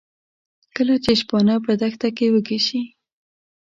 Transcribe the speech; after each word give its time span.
کله 0.75 0.95
چې 1.03 1.11
شپانه 1.21 1.55
په 1.65 1.71
دښته 1.81 2.09
کې 2.17 2.25
وږي 2.33 2.59
شي. 2.67 2.81